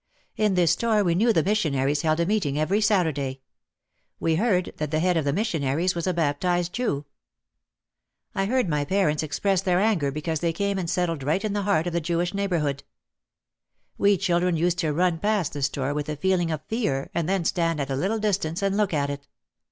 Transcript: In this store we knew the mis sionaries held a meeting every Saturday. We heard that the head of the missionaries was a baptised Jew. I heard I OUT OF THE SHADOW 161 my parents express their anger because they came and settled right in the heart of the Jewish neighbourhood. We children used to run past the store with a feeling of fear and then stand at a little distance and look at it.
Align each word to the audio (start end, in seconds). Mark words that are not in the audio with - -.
In 0.35 0.55
this 0.55 0.71
store 0.71 1.03
we 1.03 1.13
knew 1.13 1.31
the 1.31 1.43
mis 1.43 1.59
sionaries 1.61 2.01
held 2.01 2.19
a 2.19 2.25
meeting 2.25 2.57
every 2.57 2.81
Saturday. 2.81 3.41
We 4.19 4.33
heard 4.37 4.73
that 4.77 4.89
the 4.89 4.99
head 4.99 5.15
of 5.15 5.25
the 5.25 5.31
missionaries 5.31 5.93
was 5.93 6.07
a 6.07 6.11
baptised 6.15 6.73
Jew. 6.73 7.05
I 8.33 8.45
heard 8.47 8.65
I 8.65 8.81
OUT 8.81 8.81
OF 8.81 8.87
THE 8.87 8.95
SHADOW 8.95 8.97
161 8.97 8.97
my 8.97 9.03
parents 9.03 9.21
express 9.21 9.61
their 9.61 9.79
anger 9.79 10.11
because 10.11 10.39
they 10.39 10.53
came 10.53 10.79
and 10.79 10.89
settled 10.89 11.21
right 11.21 11.45
in 11.45 11.53
the 11.53 11.69
heart 11.71 11.85
of 11.85 11.93
the 11.93 12.01
Jewish 12.01 12.33
neighbourhood. 12.33 12.83
We 13.99 14.17
children 14.17 14.57
used 14.57 14.79
to 14.79 14.91
run 14.91 15.19
past 15.19 15.53
the 15.53 15.61
store 15.61 15.93
with 15.93 16.09
a 16.09 16.15
feeling 16.15 16.49
of 16.49 16.65
fear 16.67 17.11
and 17.13 17.29
then 17.29 17.45
stand 17.45 17.79
at 17.79 17.91
a 17.91 17.95
little 17.95 18.17
distance 18.17 18.63
and 18.63 18.75
look 18.75 18.95
at 18.95 19.11
it. 19.11 19.27